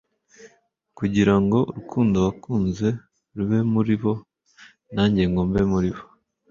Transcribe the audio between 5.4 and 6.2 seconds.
mbe muri bo».